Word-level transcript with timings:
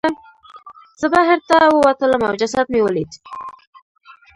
زه 0.99 1.05
بهر 1.15 1.39
ته 1.49 1.57
ووتلم 1.73 2.21
او 2.29 2.33
جسد 2.41 2.65
مې 2.73 2.79
ولید. 2.83 3.11